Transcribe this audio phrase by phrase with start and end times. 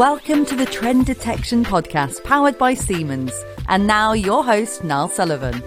[0.00, 3.34] Welcome to the Trend Detection Podcast powered by Siemens.
[3.68, 5.62] And now your host, Niall Sullivan.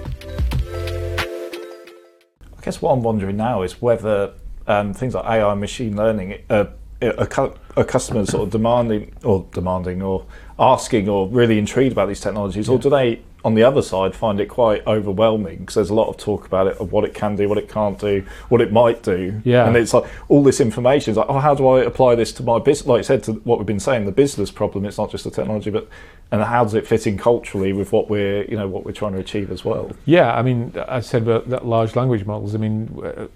[1.19, 4.33] I guess what I'm wondering now is whether
[4.65, 6.65] um, things like AI and machine learning uh,
[7.03, 10.25] are, are customers sort of demanding or demanding or
[10.57, 12.73] asking or really intrigued about these technologies, yeah.
[12.73, 16.07] or do they on the other side find it quite overwhelming because there's a lot
[16.07, 18.71] of talk about it of what it can do, what it can't do, what it
[18.71, 19.41] might do.
[19.43, 19.67] Yeah.
[19.67, 22.43] And it's like all this information is like, oh, how do I apply this to
[22.43, 22.87] my business?
[22.87, 24.85] Like I said, to what we've been saying, the business problem.
[24.85, 25.89] It's not just the technology, but
[26.31, 29.13] and how does it fit in culturally with what we're you know what we're trying
[29.13, 29.91] to achieve as well?
[30.05, 32.55] Yeah, I mean, I said about that large language models.
[32.55, 33.01] I mean.
[33.03, 33.27] Uh,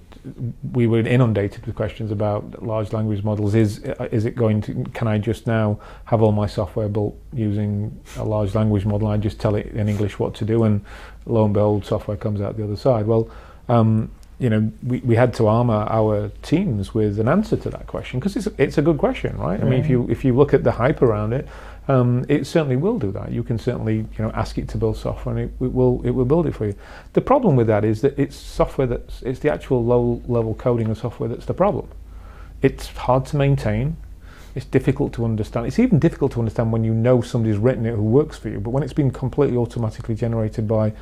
[0.74, 3.56] we were inundated with questions about large language models.
[3.56, 3.80] Is
[4.12, 4.84] is it going to?
[4.94, 9.08] Can I just now have all my software built using a large language model?
[9.08, 10.84] I just tell it in English what to do, and
[11.26, 13.08] lo and behold, software comes out the other side.
[13.08, 13.30] Well,
[13.70, 17.88] um, you know, we, we had to armor our teams with an answer to that
[17.88, 19.60] question because it's a, it's a good question, right?
[19.60, 21.48] I mean, if you if you look at the hype around it,
[21.88, 23.32] um, it certainly will do that.
[23.32, 26.12] You can certainly you know ask it to build software, and it, it, will it
[26.12, 26.76] will build it for you.
[27.14, 30.90] The problem with that is that it's software that's it's the actual low level coding
[30.90, 31.88] of software that's the problem.
[32.62, 33.96] It's hard to maintain.
[34.54, 35.68] It's difficult to understand.
[35.68, 38.60] It's even difficult to understand when you know somebody's written it who works for you.
[38.60, 40.94] But when it's been completely automatically generated by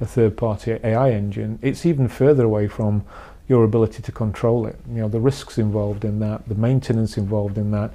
[0.00, 3.04] a third party AI engine, it's even further away from
[3.48, 4.76] your ability to control it.
[4.88, 7.92] You know the risks involved in that, the maintenance involved in that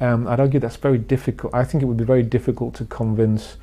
[0.00, 1.54] um, I'd argue that's very difficult.
[1.54, 3.56] I think it would be very difficult to convince,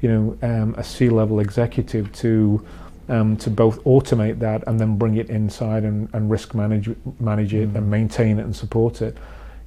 [0.00, 2.64] you know, um, a C-level executive to
[3.08, 7.52] um, to both automate that and then bring it inside and, and risk manage manage
[7.54, 7.76] it mm.
[7.76, 9.16] and maintain it and support it.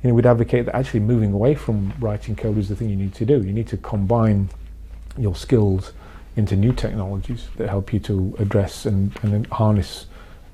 [0.02, 2.96] You know, we'd advocate that actually moving away from writing code is the thing you
[2.96, 3.42] need to do.
[3.44, 4.50] You need to combine
[5.18, 5.92] your skills
[6.36, 10.08] into new technologies that help you to address and, and harness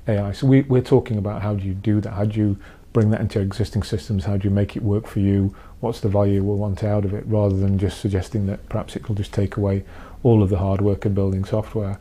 [0.06, 0.32] AI.
[0.32, 2.10] So we, we're talking about how do you do that?
[2.10, 2.58] How do you
[2.92, 4.24] bring that into existing systems?
[4.24, 5.54] How do you make it work for you?
[5.80, 9.08] What's the value we want out of it, rather than just suggesting that perhaps it
[9.08, 9.84] will just take away
[10.22, 11.98] all of the hard work of building software?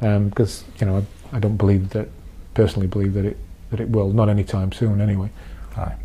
[0.00, 2.08] Um, because you know, I, I, don't believe that
[2.54, 3.36] personally believe that it
[3.70, 5.30] that it will, not anytime soon, anyway.
[5.76, 5.96] Right.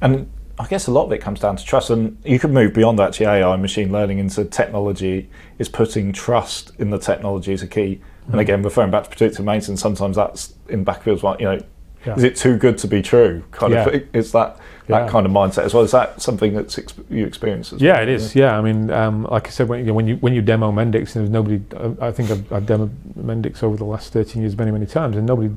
[0.00, 2.74] And I guess a lot of it comes down to trust, and you could move
[2.74, 5.28] beyond actually AI and machine learning into technology.
[5.58, 8.00] Is putting trust in the technology is a key.
[8.30, 11.60] And again, referring back to predictive maintenance, sometimes that's in back of like you know
[12.06, 12.14] yeah.
[12.16, 13.44] Is it too good to be true?
[13.50, 13.88] Kind yeah.
[13.88, 14.16] of.
[14.16, 14.58] Is that
[14.90, 15.08] that yeah.
[15.08, 15.82] kind of mindset as well?
[15.82, 16.76] Is that something that
[17.08, 17.72] you experience?
[17.76, 18.02] yeah, well?
[18.02, 18.34] it is.
[18.34, 20.72] Yeah, I mean, um, like I said, when you, know, when you when you demo
[20.72, 21.60] Mendix, there's nobody.
[22.00, 25.26] I think I've, I've demoed Mendix over the last 13 years many many times, and
[25.26, 25.54] nobody,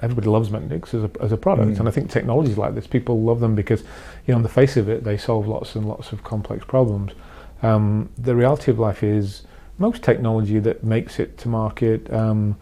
[0.00, 1.72] everybody loves Mendix as a as a product.
[1.72, 1.80] Mm.
[1.80, 3.80] And I think technologies like this, people love them because,
[4.26, 7.12] you know, on the face of it, they solve lots and lots of complex problems.
[7.62, 9.42] Um, the reality of life is
[9.78, 12.56] most technology that makes it to market, um,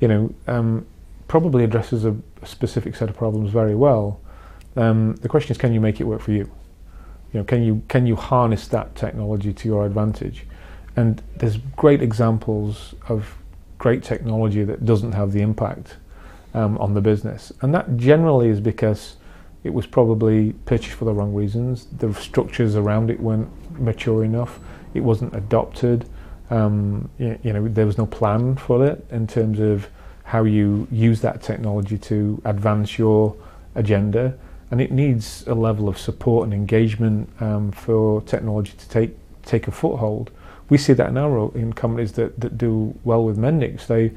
[0.00, 0.86] you know, um,
[1.28, 4.20] probably addresses a specific set of problems very well.
[4.76, 6.50] Um, the question is, can you make it work for you?
[7.32, 10.46] You know, can you can you harness that technology to your advantage?
[10.96, 13.36] And there's great examples of
[13.78, 15.96] great technology that doesn't have the impact
[16.54, 19.16] um, on the business, and that generally is because
[19.64, 21.86] it was probably purchased for the wrong reasons.
[21.98, 23.48] The structures around it weren't
[23.80, 24.60] mature enough.
[24.92, 26.06] It wasn't adopted.
[26.50, 29.88] Um, you, you know, there was no plan for it in terms of
[30.24, 33.36] how you use that technology to advance your
[33.74, 34.36] agenda.
[34.70, 39.68] And it needs a level of support and engagement um, for technology to take take
[39.68, 40.30] a foothold.
[40.70, 43.86] We see that now in companies that, that do well with Mendix.
[43.86, 44.12] They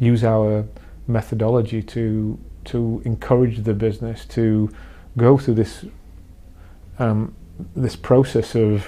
[0.00, 0.64] use our
[1.06, 4.70] methodology to to encourage the business to
[5.16, 5.84] go through this
[6.98, 7.34] um,
[7.76, 8.86] this process of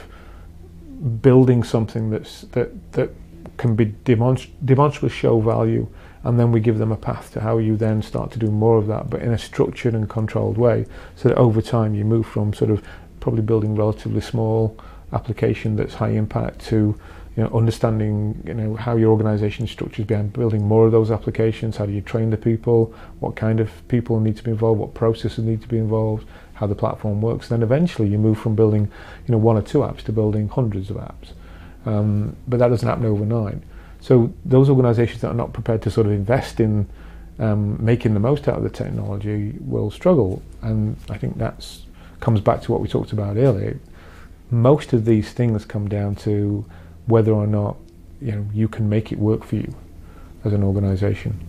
[1.23, 3.11] building something that's that that
[3.57, 5.87] can be demonst- demonstrably show value
[6.25, 8.79] and then we give them a path to how you then start to do more
[8.79, 12.27] of that, but in a structured and controlled way, so that over time you move
[12.27, 12.83] from sort of
[13.21, 14.77] probably building relatively small
[15.13, 16.99] application that's high impact to
[17.37, 21.77] you know understanding you know how your organization structures behind building more of those applications.
[21.77, 22.95] How do you train the people?
[23.21, 24.81] What kind of people need to be involved?
[24.81, 26.27] What processes need to be involved?
[26.55, 27.49] How the platform works?
[27.49, 28.91] Then eventually you move from building
[29.27, 31.33] you know one or two apps to building hundreds of apps.
[31.85, 33.59] Um, but that doesn't happen overnight
[34.05, 36.87] so those organisations that are not prepared to sort of invest in
[37.39, 41.87] um, making the most out of the technology will struggle, and I think that's
[42.21, 43.81] comes back to what we talked about earlier.
[44.51, 46.67] Most of these things come down to
[47.07, 47.79] whether or not
[48.21, 49.75] you know you can make it work for you
[50.45, 51.41] as an organisation.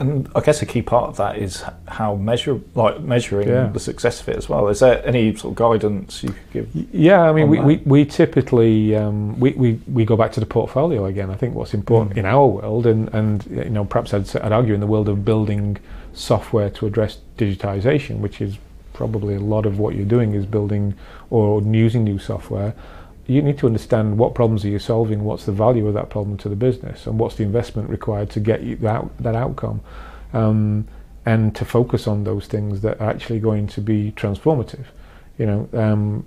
[0.00, 3.66] And I guess a key part of that is how measure, like measuring yeah.
[3.66, 4.68] the success of it as well.
[4.68, 6.94] Is there any sort of guidance you could give?
[6.94, 10.46] Yeah, I mean, we, we, we, typically um, we, we, we go back to the
[10.46, 11.30] portfolio again.
[11.30, 12.18] I think what's important mm.
[12.18, 15.24] in our world, and and you know, perhaps I'd, I'd argue in the world of
[15.24, 15.78] building
[16.14, 18.56] software to address digitization, which is
[18.92, 20.94] probably a lot of what you're doing is building
[21.30, 22.74] or using new software.
[23.28, 26.36] You need to understand what problems are you solving, what's the value of that problem
[26.38, 29.80] to the business, and what's the investment required to get you that that outcome,
[30.32, 30.88] um,
[31.26, 34.86] and to focus on those things that are actually going to be transformative.
[35.38, 36.26] You know, um,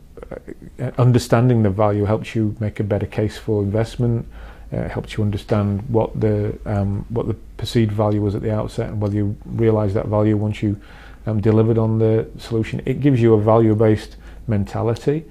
[0.98, 4.28] understanding the value helps you make a better case for investment.
[4.72, 8.88] Uh, helps you understand what the um, what the perceived value was at the outset
[8.88, 10.80] and whether you realise that value once you
[11.26, 12.82] um, delivered on the solution.
[12.86, 14.16] It gives you a value-based
[14.48, 15.26] mentality.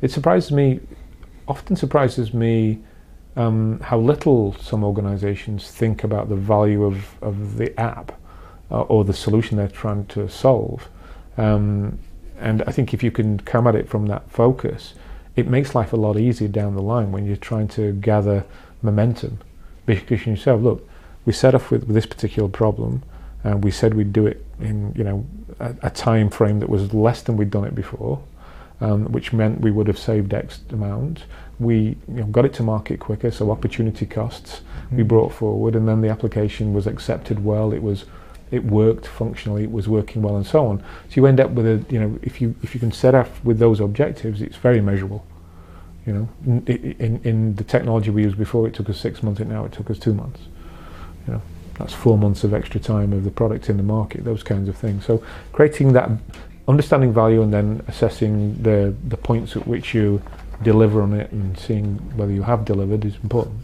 [0.00, 0.80] It surprises me,
[1.50, 2.78] often surprises me,
[3.36, 8.12] um, how little some organisations think about the value of, of the app
[8.70, 10.88] uh, or the solution they're trying to solve.
[11.36, 11.98] Um,
[12.38, 14.94] and I think if you can come at it from that focus,
[15.36, 18.44] it makes life a lot easier down the line when you're trying to gather
[18.80, 19.40] momentum
[19.86, 20.88] because you say, look,
[21.24, 23.02] we set off with, with this particular problem
[23.42, 25.26] and we said we'd do it in you know
[25.58, 28.22] a, a time frame that was less than we'd done it before,
[28.80, 31.24] um, which meant we would have saved X amount.
[31.58, 34.96] We you know, got it to market quicker, so opportunity costs mm.
[34.96, 37.72] we brought forward, and then the application was accepted well.
[37.72, 38.04] It was
[38.50, 40.80] it worked functionally, it was working well, and so on.
[40.80, 43.44] So you end up with a you know if you if you can set off
[43.44, 45.24] with those objectives, it's very measurable.
[46.06, 49.40] You know, in, in the technology we used before, it took us six months.
[49.40, 50.40] Now it took us two months.
[51.26, 51.42] You know,
[51.74, 54.24] that's four months of extra time of the product in the market.
[54.24, 55.04] Those kinds of things.
[55.04, 55.22] So
[55.52, 56.10] creating that,
[56.70, 60.22] understanding value, and then assessing the the points at which you
[60.62, 63.60] deliver on it, and seeing whether you have delivered is important.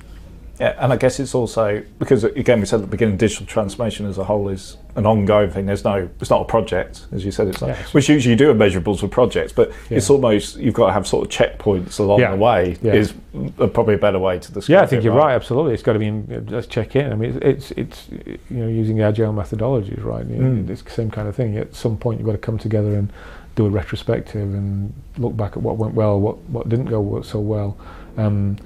[0.58, 4.06] Yeah, and I guess it's also because again we said at the beginning, digital transformation
[4.06, 5.67] as a whole is an ongoing thing.
[5.67, 7.49] There's no, it's not a project, as you said.
[7.49, 7.93] It's not, yes.
[7.93, 9.99] which usually you do have measurables for projects, but yeah.
[9.99, 12.31] it's almost you've got to have sort of checkpoints along yeah.
[12.31, 12.79] the way.
[12.81, 12.94] Yeah.
[12.94, 13.12] Is
[13.56, 14.70] probably a better way to describe.
[14.70, 14.73] It.
[14.73, 15.26] Yeah, I think it, you're right?
[15.26, 15.35] right.
[15.35, 16.06] Absolutely, it's got to be.
[16.06, 17.12] In, let's check in.
[17.12, 20.26] I mean, it's it's you know using agile methodologies, right?
[20.26, 20.70] You know, mm.
[20.70, 21.58] It's the same kind of thing.
[21.58, 23.12] At some point, you've got to come together and
[23.56, 27.41] do a retrospective and look back at what went well, what what didn't go so
[27.41, 27.76] well.
[28.17, 28.56] Um,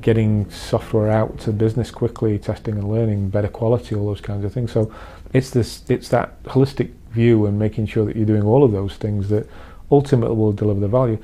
[0.00, 4.52] getting software out to business quickly, testing and learning, better quality, all those kinds of
[4.52, 4.72] things.
[4.72, 4.92] So
[5.32, 8.96] it's this, it's that holistic view and making sure that you're doing all of those
[8.96, 9.48] things that
[9.90, 11.18] ultimately will deliver the value.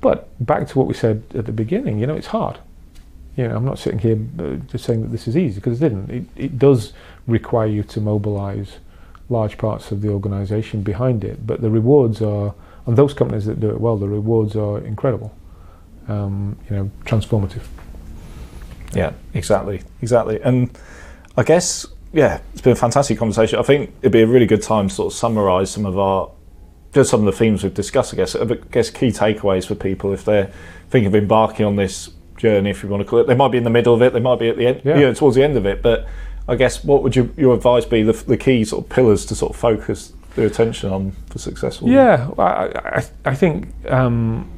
[0.00, 2.58] But back to what we said at the beginning, you know, it's hard.
[3.36, 5.88] You know, I'm not sitting here uh, just saying that this is easy because it
[5.88, 6.10] didn't.
[6.10, 6.92] It, it does
[7.26, 8.78] require you to mobilize
[9.28, 12.54] large parts of the organization behind it, but the rewards are,
[12.86, 15.34] and those companies that do it well, the rewards are incredible.
[16.08, 17.62] Um, you know, transformative.
[18.92, 20.40] Yeah, exactly, exactly.
[20.42, 20.70] And
[21.36, 23.58] I guess, yeah, it's been a fantastic conversation.
[23.58, 26.30] I think it'd be a really good time to sort of summarise some of our,
[26.92, 28.12] just some of the themes we've discussed.
[28.12, 30.50] I guess, I guess key takeaways for people if they're
[30.90, 33.26] thinking of embarking on this journey, if you want to call it.
[33.26, 34.96] They might be in the middle of it, they might be at the end, yeah.
[34.96, 35.82] you know, towards the end of it.
[35.82, 36.08] But
[36.48, 39.36] I guess what would you, your advice be the, the key sort of pillars to
[39.36, 41.88] sort of focus their attention on for successful?
[41.88, 43.68] Yeah, I, I, I think.
[43.86, 44.50] Um,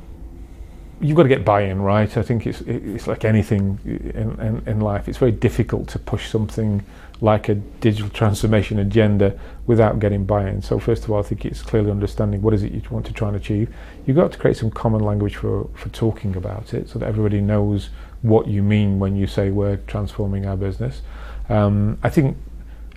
[1.03, 2.17] you've got to get buy-in, right?
[2.17, 5.09] I think it's it's like anything in, in, in, life.
[5.09, 6.85] It's very difficult to push something
[7.21, 10.63] like a digital transformation agenda without getting buy-in.
[10.63, 13.13] So first of all, I think it's clearly understanding what is it you want to
[13.13, 13.73] try and achieve.
[14.07, 17.41] You've got to create some common language for, for talking about it so that everybody
[17.41, 17.91] knows
[18.23, 21.03] what you mean when you say we're transforming our business.
[21.49, 22.37] Um, I think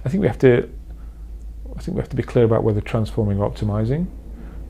[0.06, 0.70] I think we have to
[1.76, 4.08] I think we have to be clear about whether transforming or optimizing.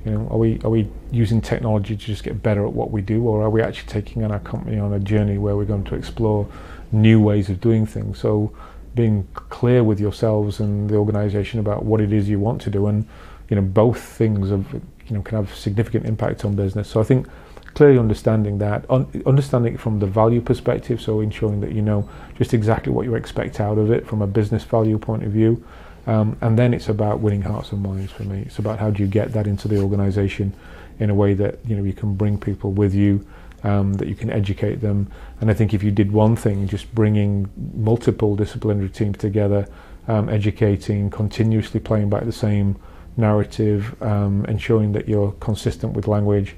[0.05, 3.01] You know, are we are we using technology to just get better at what we
[3.01, 5.95] do, or are we actually taking our company on a journey where we're going to
[5.95, 6.47] explore
[6.91, 8.19] new ways of doing things?
[8.19, 8.55] So,
[8.93, 12.85] being clear with yourselves and the organisation about what it is you want to do,
[12.85, 13.07] and
[13.49, 16.87] you know, both things of you know can have significant impact on business.
[16.87, 17.27] So, I think
[17.73, 22.07] clearly understanding that, un- understanding it from the value perspective, so ensuring that you know
[22.37, 25.65] just exactly what you expect out of it from a business value point of view
[26.07, 28.43] um, and then it's about winning hearts and minds for me.
[28.45, 30.53] It's about how do you get that into the organisation
[30.99, 33.25] in a way that you know you can bring people with you,
[33.63, 35.11] um, that you can educate them.
[35.41, 39.67] And I think if you did one thing, just bringing multiple disciplinary teams together,
[40.07, 42.77] um, educating, continuously playing back the same
[43.17, 46.55] narrative, um, ensuring that you're consistent with language,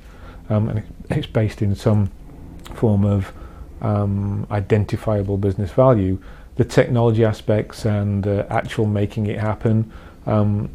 [0.50, 2.12] um, and it's based in some
[2.74, 3.32] form of
[3.82, 6.20] um, identifiable business value
[6.58, 9.92] the technology aspects and uh, actual making it happen
[10.26, 10.70] um,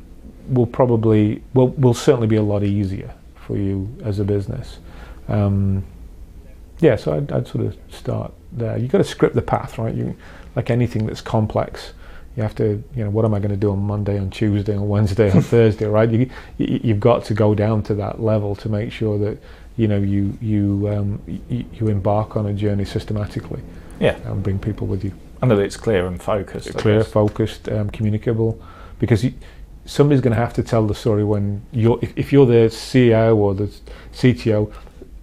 [0.48, 4.78] will probably will will certainly be a lot easier for you as a business.
[5.28, 5.84] Um,
[6.78, 8.76] yeah, so I'd, I'd, sort of start there.
[8.76, 9.94] You've got to script the path, right?
[9.94, 10.16] You
[10.56, 11.92] like anything that's complex.
[12.36, 14.74] You have to, you know, what am I going to do on Monday, on Tuesday,
[14.76, 16.10] on Wednesday, on Thursday, right?
[16.10, 19.38] You, you, have got to go down to that level to make sure that,
[19.76, 23.62] you know, you you um, you, you embark on a journey systematically.
[24.00, 25.12] Yeah, and bring people with you
[25.42, 26.78] and that it's clear and focused.
[26.78, 28.62] Clear, focused, um, communicable,
[28.98, 29.34] because you,
[29.84, 33.36] somebody's going to have to tell the story when you're if, if you're the CEO
[33.36, 33.70] or the
[34.12, 34.72] CTO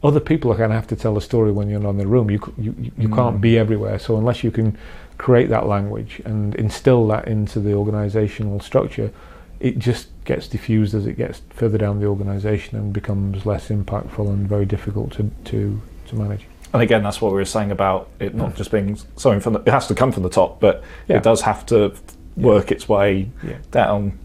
[0.03, 2.07] other people are going to have to tell the story when you're not in the
[2.07, 3.15] room you you, you mm.
[3.15, 4.77] can't be everywhere so unless you can
[5.17, 9.11] create that language and instill that into the organizational structure
[9.59, 14.27] it just gets diffused as it gets further down the organization and becomes less impactful
[14.27, 18.09] and very difficult to to, to manage and again, that's what we were saying about
[18.19, 20.83] it not just being something from the, it has to come from the top, but
[21.07, 21.17] yeah.
[21.17, 21.95] it does have to
[22.37, 22.75] work yeah.
[22.75, 23.57] its way yeah.
[23.71, 24.19] down.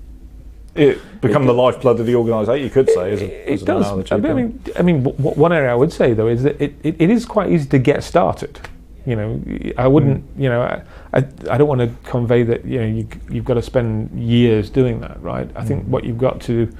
[0.74, 2.64] It become it, the lifeblood of the organisation.
[2.64, 4.12] You could say, as, a, it, does.
[4.12, 7.10] I mean, I mean, one area I would say though is that it, it, it
[7.10, 8.60] is quite easy to get started.
[9.06, 10.36] You know, I wouldn't.
[10.36, 10.42] Mm.
[10.42, 10.82] You know, I,
[11.12, 11.18] I,
[11.50, 12.64] I don't want to convey that.
[12.64, 15.48] You know, you, you've got to spend years doing that, right?
[15.54, 15.68] I mm.
[15.68, 16.70] think what you've got to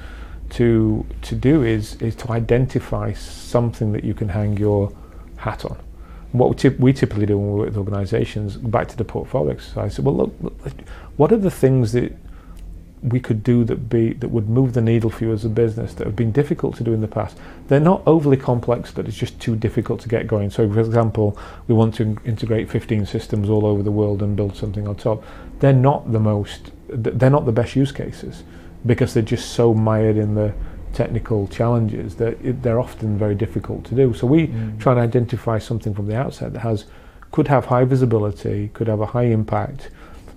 [0.51, 4.93] to to do is is to identify something that you can hang your
[5.45, 5.77] hat on.
[6.33, 10.17] What we, typically do when we work with organisations, back to the portfolio exercise, well,
[10.17, 10.73] look, look,
[11.17, 12.13] what are the things that
[13.05, 15.93] we could do that be that would move the needle for you as a business
[15.95, 17.37] that have been difficult to do in the past.
[17.69, 20.49] They're not overly complex, but it's just too difficult to get going.
[20.49, 24.57] So, for example, we want to integrate 15 systems all over the world and build
[24.57, 25.23] something on top.
[25.59, 28.43] They're not the most, they're not the best use cases
[28.87, 30.55] because they're just so mired in the
[30.95, 34.15] technical challenges that it, they're often very difficult to do.
[34.15, 34.81] So we mm.
[34.81, 36.87] try and identify something from the outset that has
[37.33, 39.91] could have high visibility, could have a high impact,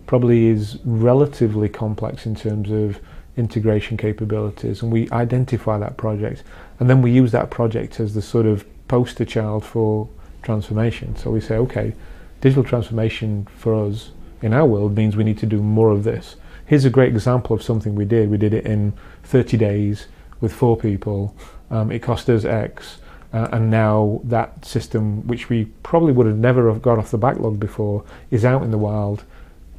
[0.08, 3.00] probably is relatively complex in terms of
[3.38, 6.44] integration capabilities, and we identify that project,
[6.80, 10.10] and then we use that project as the sort of poster child for
[10.42, 11.16] transformation.
[11.16, 11.94] So we say, okay,
[12.42, 14.10] digital transformation for us
[14.42, 16.36] in our world means we need to do more of this.
[16.66, 18.32] Here's a great example of something we did.
[18.32, 20.08] We did it in 30 days
[20.42, 21.36] with four people.
[21.70, 22.98] Um, it cost us X.
[23.34, 27.18] Uh, and now that system, which we probably would have never have got off the
[27.18, 29.24] backlog before, is out in the wild.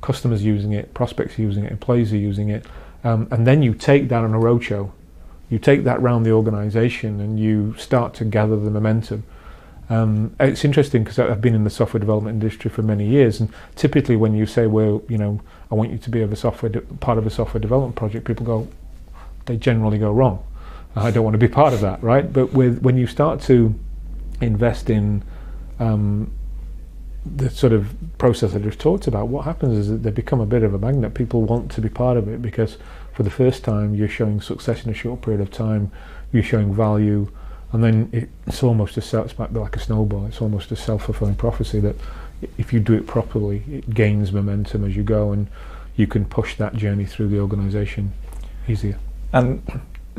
[0.01, 2.67] Customers using it, prospects using it, employees are using it,
[3.05, 4.91] um, and then you take that on a roadshow.
[5.51, 9.25] You take that round the organisation, and you start to gather the momentum.
[9.89, 13.49] Um, it's interesting because I've been in the software development industry for many years, and
[13.75, 16.71] typically when you say, "Well, you know, I want you to be of a software
[17.01, 18.69] part of a software development project," people go,
[19.47, 20.45] they generally go wrong.
[20.97, 22.33] I don't want to be part of that, right?
[22.33, 23.79] But with when you start to
[24.41, 25.23] invest in
[25.79, 26.33] um,
[27.25, 30.47] the sort of process I just talked about, what happens is that they become a
[30.47, 31.15] bit of a magnet.
[31.15, 32.79] People want to be part of it because
[33.13, 35.91] for the first time you're showing success in a short period of time,
[36.33, 37.31] you're showing value,
[37.73, 40.27] and then it's almost a self, it might be like a snowball.
[40.27, 41.97] It's almost a self-fulfilling prophecy that
[42.57, 45.49] if you do it properly, it gains momentum as you go, and
[45.97, 48.13] you can push that journey through the organisation
[48.69, 48.99] easier.
[49.33, 49.63] And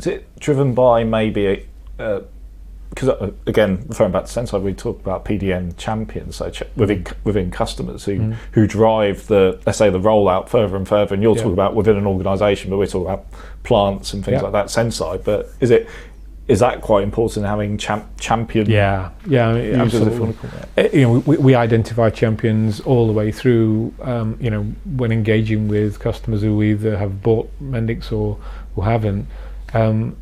[0.00, 1.66] is it driven by maybe
[1.96, 6.62] because uh, uh, again, referring back to Senseye, we talk about PDM champions, so ch-
[6.74, 7.14] within mm.
[7.24, 8.36] within customers who mm.
[8.52, 11.14] who drive the let's say the rollout further and further.
[11.14, 11.42] And you're yeah.
[11.42, 13.26] talking about within an organisation, but we're talking about
[13.62, 14.48] plants and things yeah.
[14.48, 14.66] like that.
[14.66, 15.88] Senseye, but is it
[16.48, 20.34] is that quite important having champ, champion yeah yeah absolutely
[20.76, 24.62] uh, you know we, we identify champions all the way through um, you know
[24.96, 28.36] when engaging with customers who either have bought Mendix or
[28.74, 29.28] who haven't
[29.74, 30.16] um,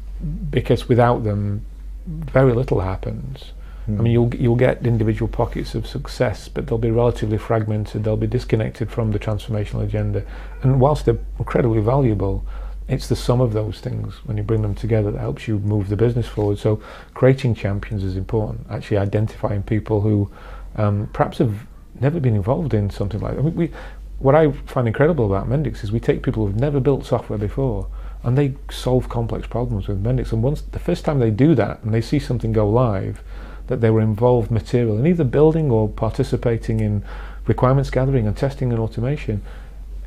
[0.50, 1.64] because without them,
[2.06, 3.52] very little happens.
[3.86, 3.86] Mm.
[3.86, 4.06] I mean, hmm.
[4.06, 8.04] you'll you'll get individual pockets of success, but they'll be relatively fragmented.
[8.04, 10.24] They'll be disconnected from the transformational agenda,
[10.62, 12.44] and whilst they're incredibly valuable,
[12.88, 15.88] it's the sum of those things when you bring them together that helps you move
[15.88, 16.58] the business forward.
[16.58, 16.82] So,
[17.14, 18.66] creating champions is important.
[18.70, 20.30] Actually, identifying people who
[20.76, 21.66] um, perhaps have
[22.00, 23.40] never been involved in something like that.
[23.40, 23.70] I mean, we,
[24.18, 27.88] what I find incredible about Mendix is we take people who've never built software before
[28.22, 30.32] and they solve complex problems with Mendix.
[30.32, 33.22] And once the first time they do that and they see something go live,
[33.68, 37.04] that they were involved material in either building or participating in
[37.46, 39.42] requirements gathering and testing and automation,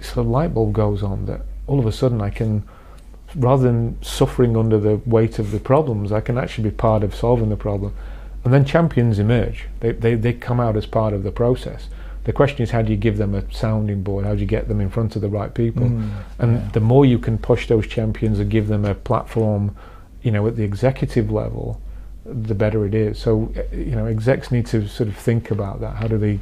[0.01, 2.63] so a light bulb goes on that all of a sudden I can,
[3.35, 7.15] rather than suffering under the weight of the problems, I can actually be part of
[7.15, 7.93] solving the problem.
[8.43, 9.67] And then champions emerge.
[9.79, 11.87] They, they, they come out as part of the process.
[12.23, 14.25] The question is, how do you give them a sounding board?
[14.25, 15.87] How do you get them in front of the right people?
[15.87, 16.69] Mm, and yeah.
[16.71, 19.75] the more you can push those champions and give them a platform,
[20.21, 21.81] you know, at the executive level,
[22.23, 23.17] the better it is.
[23.17, 25.95] So, you know, execs need to sort of think about that.
[25.95, 26.39] How do they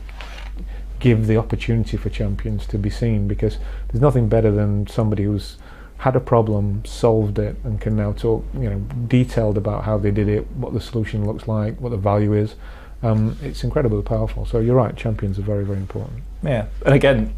[0.99, 3.29] give the opportunity for champions to be seen?
[3.29, 3.57] Because
[3.87, 5.57] there's nothing better than somebody who's
[5.99, 10.11] had a problem, solved it, and can now talk, you know, detailed about how they
[10.11, 12.55] did it, what the solution looks like, what the value is
[13.03, 14.45] um, it's incredibly powerful.
[14.45, 16.23] So you're right, champions are very, very important.
[16.43, 17.33] Yeah, and again,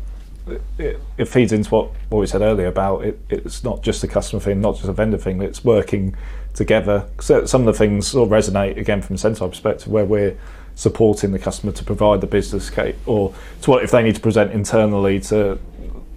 [0.78, 4.08] it, it feeds into what, what we said earlier about it, it's not just a
[4.08, 6.16] customer thing, not just a vendor thing, it's working
[6.54, 7.08] together.
[7.20, 10.38] So some of the things sort of resonate again from a Senseye perspective where we're
[10.76, 14.22] supporting the customer to provide the business case or to what if they need to
[14.22, 15.60] present internally to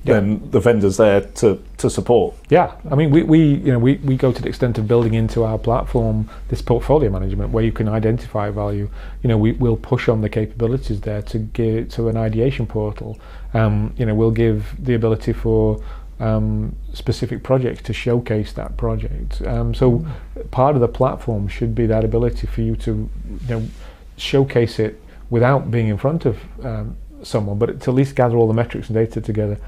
[0.04, 0.14] Yeah.
[0.14, 2.34] then the vendor's there to, to support.
[2.50, 5.14] Yeah, I mean, we, we you know we, we go to the extent of building
[5.14, 8.90] into our platform this portfolio management where you can identify value.
[9.22, 13.18] You know, we will push on the capabilities there to give to an ideation portal.
[13.54, 15.82] Um, you know, we'll give the ability for
[16.20, 19.42] um, specific projects to showcase that project.
[19.42, 20.06] Um, so
[20.50, 23.08] part of the platform should be that ability for you to
[23.40, 23.68] you know
[24.16, 28.46] showcase it without being in front of um, someone, but to at least gather all
[28.46, 29.58] the metrics and data together.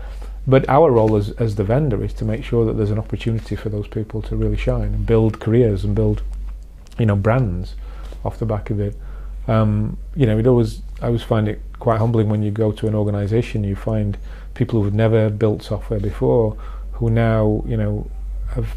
[0.46, 3.56] But our role as, as the vendor is to make sure that there's an opportunity
[3.56, 6.22] for those people to really shine and build careers and build,
[6.98, 7.74] you know, brands
[8.24, 8.96] off the back of it.
[9.48, 12.86] Um, you know, it always I always find it quite humbling when you go to
[12.86, 14.16] an organisation, you find
[14.54, 16.56] people who've never built software before,
[16.92, 18.08] who now you know
[18.54, 18.76] have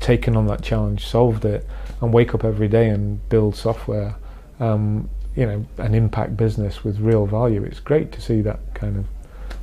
[0.00, 1.66] taken on that challenge, solved it,
[2.00, 4.16] and wake up every day and build software.
[4.60, 7.62] Um, you know, an impact business with real value.
[7.62, 9.06] It's great to see that kind of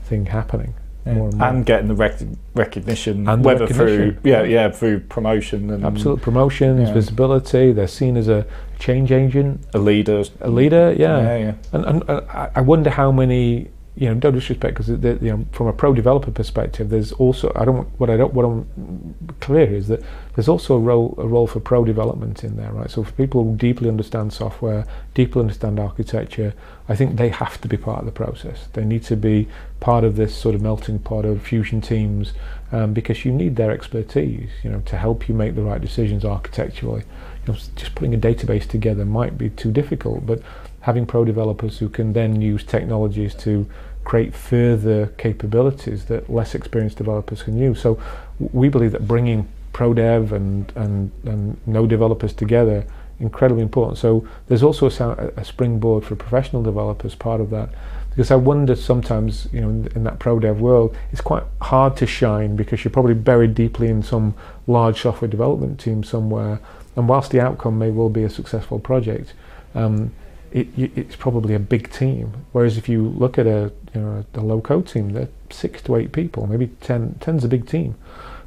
[0.06, 0.76] thing happening
[1.06, 1.48] more and more.
[1.50, 2.22] and getting the rec-
[2.56, 6.94] recognition, And the whether through yeah yeah through promotion and Absolute promotions, Yeah.
[6.94, 7.72] visibility.
[7.72, 8.46] They're seen as a
[8.80, 10.96] change agent, a leader, a leader.
[10.98, 11.54] Yeah, yeah, yeah.
[11.72, 13.70] And, and I- I wonder how many.
[13.96, 17.64] You know, don't disrespect because you know, from a pro developer perspective, there's also I
[17.64, 21.46] don't what I don't what I'm clear is that there's also a role a role
[21.46, 22.90] for pro development in there, right?
[22.90, 26.56] So for people who deeply understand software, deeply understand architecture,
[26.90, 28.68] I think they have to be part of the process.
[28.74, 29.48] They need to be
[29.80, 32.34] part of this sort of melting pot of fusion teams
[32.72, 36.26] um, because you need their expertise, you know, to help you make the right decisions
[36.26, 37.04] architecturally.
[37.46, 40.42] You know, just putting a database together might be too difficult, but
[40.84, 43.68] having pro developers who can then use technologies to
[44.04, 47.82] create further capabilities that less experienced developers can use.
[47.82, 47.98] So
[48.40, 52.86] we believe that bringing pro dev and, and, and no developers together
[53.22, 53.98] incredibly important.
[53.98, 57.70] So there's also a, a springboard for professional developers part of that.
[58.10, 61.96] Because I wonder sometimes, you know, in, in that pro dev world, it's quite hard
[61.98, 64.36] to shine because you're probably buried deeply in some
[64.68, 66.60] large software development team somewhere.
[66.98, 69.34] And whilst the outcome may well be a successful project,
[69.74, 70.12] um,
[70.54, 72.46] it, it's probably a big team.
[72.52, 75.96] Whereas if you look at a you know a low code team, they're six to
[75.96, 77.16] eight people, maybe ten.
[77.20, 77.96] Ten's a big team,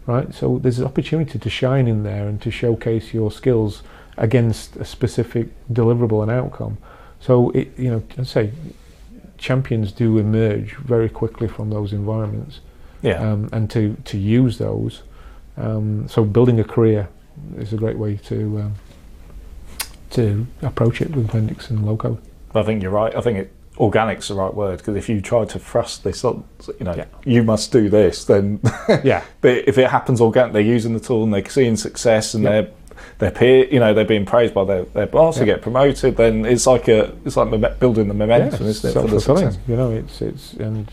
[0.06, 0.32] right?
[0.32, 3.82] So there's an opportunity to shine in there and to showcase your skills
[4.16, 6.78] against a specific deliverable and outcome.
[7.20, 8.52] So it you know let's say
[9.36, 12.60] champions do emerge very quickly from those environments,
[13.02, 13.20] yeah.
[13.20, 15.02] um, and to to use those.
[15.56, 17.08] Um, so building a career
[17.56, 18.74] is a great way to um,
[20.10, 22.18] to approach it with Mendix and low code.
[22.54, 23.14] I think you're right.
[23.14, 26.44] I think it, organic's the right word because if you try to thrust this, on,
[26.78, 27.04] you know, Yeah.
[27.24, 28.60] you must do this, then.
[29.04, 29.22] Yeah.
[29.42, 32.50] but if it happens organic, they're using the tool and they're seeing success and Yeah.
[32.50, 32.70] they're
[33.18, 35.54] their peer, you know, they're being praised by their, their boss, they Yeah.
[35.54, 36.16] get promoted.
[36.16, 39.58] Then it's like a it's like building the momentum, it's isn't it, for the success?
[39.68, 40.90] You know, it's it's and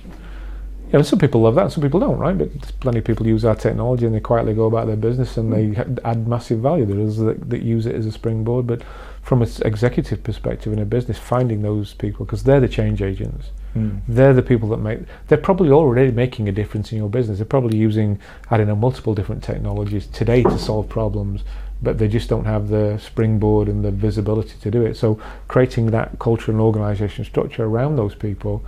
[0.93, 2.37] you know, some people love that, some people don't, right?
[2.37, 5.51] But plenty of people use our technology and they quietly go about their business and
[5.51, 5.75] they
[6.05, 6.85] add massive value.
[6.85, 8.83] There is that, that use it as a springboard, but
[9.23, 13.49] from an executive perspective in a business, finding those people because they're the change agents.
[13.75, 14.01] Mm.
[14.07, 14.99] They're the people that make.
[15.29, 17.39] They're probably already making a difference in your business.
[17.39, 18.19] They're probably using,
[18.51, 21.43] I don't know, multiple different technologies today to solve problems,
[21.81, 24.95] but they just don't have the springboard and the visibility to do it.
[24.95, 28.63] So, creating that culture and organisation structure around those people,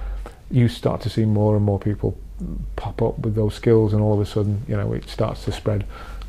[0.51, 2.17] you start to see more and more people
[2.75, 5.51] pop up with those skills, and all of a sudden, you know, it starts to
[5.51, 5.85] spread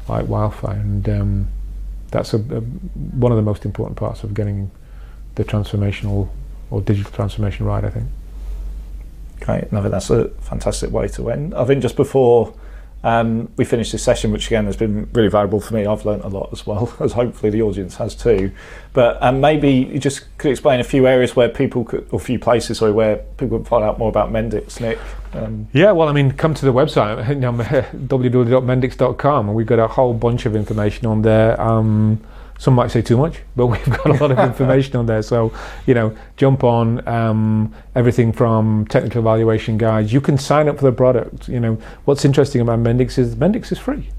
[0.09, 0.76] like wildfire.
[0.76, 1.48] And um,
[2.11, 4.70] that's a, a, one of the most important parts of getting
[5.35, 6.29] the transformational
[6.70, 7.85] or digital transformation right.
[7.85, 8.07] I think.
[9.40, 9.64] Great.
[9.64, 11.55] And I think that's a fantastic way to end.
[11.55, 12.55] I think just before
[13.04, 16.24] um, we finish this session, which again has been really valuable for me, I've learnt
[16.24, 18.50] a lot as well, as hopefully the audience has too.
[18.92, 22.22] But um, maybe you just could explain a few areas where people could, or a
[22.22, 24.98] few places, sorry, where people could find out more about Mendix, Nick.
[25.35, 29.78] Um, Yeah, well, I mean, come to the website, you know, www.mendix.com, and we've got
[29.78, 31.61] a whole bunch of information on there.
[31.61, 32.20] Um,
[32.59, 35.23] some might say too much, but we've got a lot of information on there.
[35.23, 35.53] So,
[35.87, 40.12] you know, jump on um, everything from technical evaluation guides.
[40.12, 41.49] You can sign up for the product.
[41.49, 44.11] You know, what's interesting about Mendix is Mendix is free,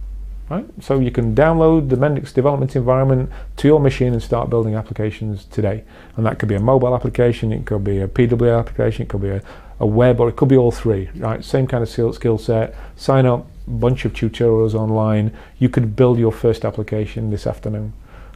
[0.50, 0.66] right?
[0.82, 5.46] So you can download the Mendix development environment to your machine and start building applications
[5.46, 5.84] today.
[6.16, 9.22] And that could be a mobile application, it could be a PWA application, it could
[9.22, 9.42] be a,
[9.80, 11.44] a web, or it could be all three, right?
[11.44, 12.76] Same kind of skill, skill set.
[12.96, 15.32] Sign up, bunch of tutorials online.
[15.60, 17.94] You could build your first application this afternoon.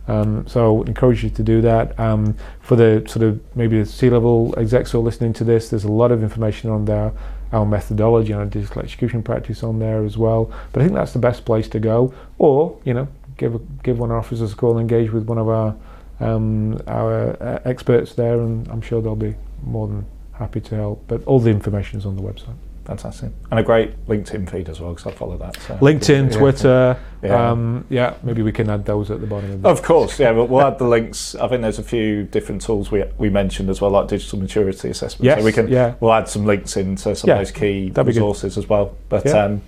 [0.08, 1.98] Um, so encourage you to do that.
[2.00, 5.84] Um, for the sort of maybe the C-level execs who are listening to this, there's
[5.84, 7.14] a lot of information on there,
[7.52, 10.52] our methodology and our digital execution practice on there as well.
[10.74, 12.14] But I think that's the best place to go.
[12.38, 15.26] Or you know, give a, give one of our officers a call, and engage with
[15.26, 15.76] one of our
[16.20, 21.04] um, our uh, experts there, and I'm sure they'll be more than happy to help.
[21.08, 22.56] But all the information is on the website.
[22.92, 23.32] Fantastic.
[23.50, 25.56] And a great LinkedIn feed as well, because I follow that.
[25.62, 26.38] So LinkedIn, Yeah.
[26.40, 26.98] Twitter.
[27.24, 27.52] Yeah.
[27.52, 30.34] Um, yeah, maybe we can add those at the bottom of the Of course, yeah,
[30.34, 31.36] but we'll add the links.
[31.36, 34.90] I think there's a few different tools we we mentioned as well, like digital maturity
[34.90, 35.26] assessment.
[35.26, 35.94] Yes, so we can yeah.
[36.00, 38.08] we'll add some links into some Yeah, of those key that'd good.
[38.08, 38.96] resources as well.
[39.10, 39.44] But Yeah.
[39.46, 39.62] um,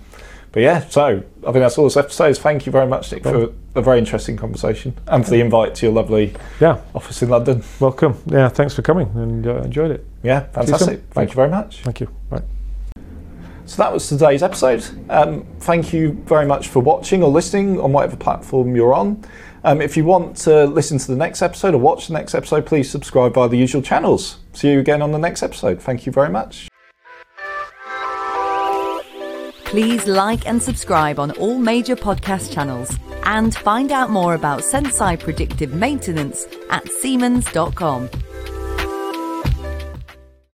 [0.52, 1.04] but yeah, so
[1.42, 2.30] I think that's all this episode.
[2.30, 2.38] is.
[2.38, 5.86] Thank you very much, Nick, for a very interesting conversation and for the invite to
[5.86, 7.62] your lovely Yeah, office in London.
[7.80, 8.14] welcome.
[8.26, 10.06] Yeah, thanks for coming and uh, enjoyed it.
[10.22, 11.02] Yeah, fantastic.
[11.10, 11.80] Thank you very much.
[11.82, 12.08] Thank you.
[12.30, 12.42] Bye.
[13.66, 14.84] So that was today's episode.
[15.08, 19.24] Um, thank you very much for watching or listening on whatever platform you're on.
[19.64, 22.66] Um, if you want to listen to the next episode or watch the next episode,
[22.66, 24.38] please subscribe via the usual channels.
[24.52, 25.80] See you again on the next episode.
[25.80, 26.68] Thank you very much.
[29.64, 35.18] Please like and subscribe on all major podcast channels and find out more about Senseye
[35.18, 38.08] predictive maintenance at Siemens.com.